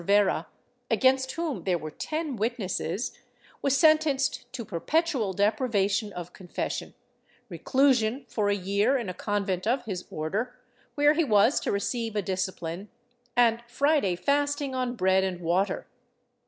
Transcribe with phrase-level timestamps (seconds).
[0.03, 0.47] VI] PUNISHMENT
[0.89, 3.15] 127 were ten witnesses,
[3.61, 6.95] was sentenced to perpetual deprivation of confession,
[7.49, 10.55] reclusion for a year in a convent of his Order,
[10.95, 12.89] where he was to receive a discipline,
[13.37, 15.85] and Friday fasting on bread and water.